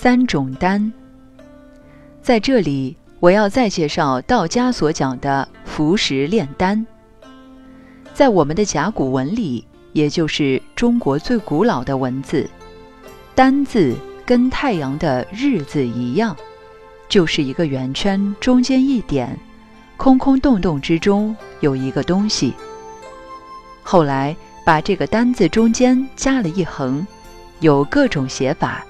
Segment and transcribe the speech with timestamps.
[0.00, 0.92] 三种丹。
[2.22, 6.86] 在这里，我要再介绍道家所讲的服食炼丹。
[8.14, 12.48] 在我们的甲骨文里，也就是中国最古老的文字，
[13.34, 13.92] 丹字
[14.24, 16.36] 跟太阳的日字一样，
[17.08, 19.36] 就是一个圆圈，中间一点，
[19.96, 22.54] 空空洞洞之中有一个东西。
[23.82, 27.04] 后来把这个丹字中间加了一横，
[27.58, 28.86] 有各种写法，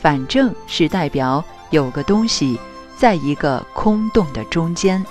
[0.00, 2.58] 反正是代表有个东西
[2.96, 5.04] 在一个空洞的中间。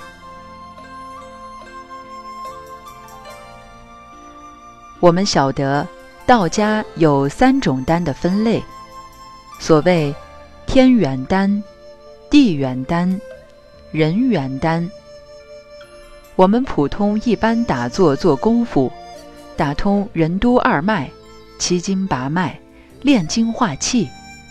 [4.98, 5.86] 我们晓得，
[6.26, 8.62] 道家有三种丹的分类，
[9.58, 10.14] 所谓
[10.66, 11.62] 天元丹、
[12.28, 13.20] 地元丹、
[13.92, 14.90] 人元丹。
[16.36, 18.92] 我们普通一般打坐做功夫，
[19.56, 21.10] 打通任督二脉、
[21.58, 22.58] 七经八脉，
[23.02, 24.08] 炼精化气、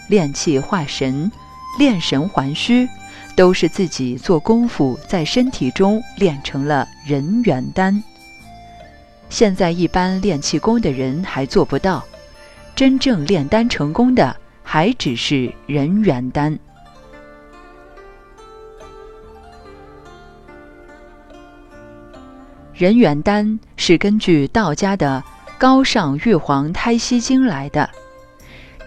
[0.10, 1.32] 炼气化神、
[1.78, 2.90] 炼神还虚，
[3.36, 8.04] 都是自己做功夫在身体中炼成了人元丹。
[9.30, 12.04] 现在一般练气功的人还做不到，
[12.76, 16.58] 真正炼丹成功的还只是人元丹。
[22.74, 25.22] 人元丹是根据道家的
[25.60, 27.88] 《高尚玉皇胎息经》来的。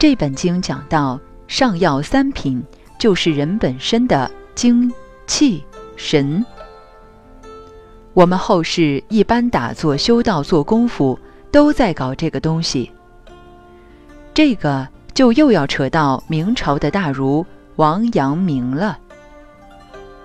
[0.02, 2.60] 这本经讲到，上药三品
[2.98, 4.92] 就是人本身的精、
[5.28, 6.44] 气、神。
[8.12, 11.16] 我们后世一般打坐修道做功夫，
[11.52, 12.90] 都在搞这个东西。
[14.34, 18.98] 这个就又要扯到明朝的大儒王阳明了。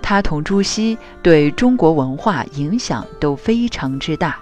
[0.02, 4.40] 他同朱熹对中国文化影响都非常之大。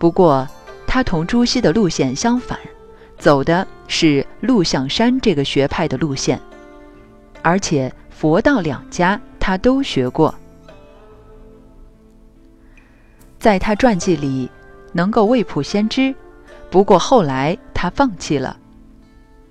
[0.00, 0.48] 不过，
[0.84, 2.58] 他同朱熹的路线相反，
[3.20, 6.40] 走的是陆象山这个学派的路线，
[7.42, 10.34] 而且佛道两家他都学过。
[13.38, 14.50] 在他传记里，
[14.92, 16.14] 能够未卜先知，
[16.70, 18.56] 不过后来他放弃了。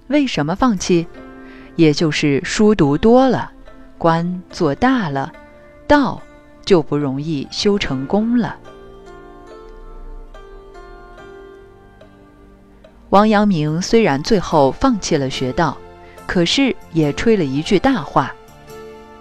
[0.07, 1.05] 为什么放弃？
[1.75, 3.51] 也就是书读多了，
[3.99, 5.31] 官做大了，
[5.87, 6.19] 道
[6.65, 8.57] 就不容易修成功了。
[13.09, 15.75] 王阳明虽然最后放弃了学道，
[16.27, 18.31] 可是也吹了一句大话。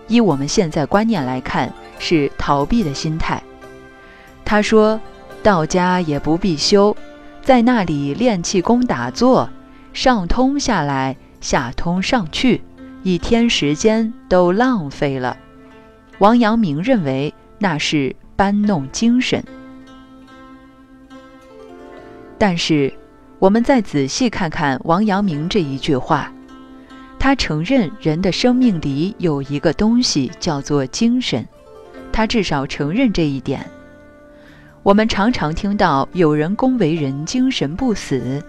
[0.08, 3.42] 依我们现在观念来看，是逃避的心态。
[4.44, 5.00] 他说
[5.42, 6.94] ：“道家也不必修，
[7.42, 9.48] 在那里练气功打坐，
[9.94, 12.62] 上通下来，下通上去，
[13.02, 15.36] 一天时间都浪费了。”
[16.18, 19.42] 王阳明认为那是搬弄精神。
[22.38, 22.92] 但是，
[23.38, 26.32] 我们再仔细看看王阳明这一句话，
[27.20, 31.46] 他承认人的生命里有一个东西叫做精神，
[32.12, 33.64] 他至少承认这一点。
[34.82, 38.42] 我们常常听到有人恭维人精神不死，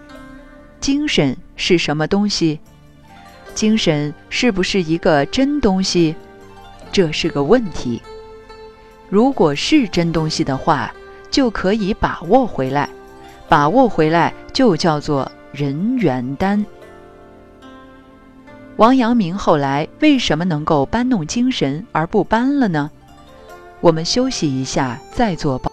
[0.79, 2.59] 精神是什么东西？
[3.53, 6.15] 精神是不是一个真东西？
[6.91, 8.01] 这是个问题。
[9.07, 10.91] 如果是真东西的话，
[11.29, 12.89] 就可以把握回来，
[13.47, 16.65] 把握回来就叫做人元丹。
[18.75, 22.91] 王阳明后来为什么能够搬弄精神而不搬了呢？
[23.79, 25.68] 我们休息一下，再做报。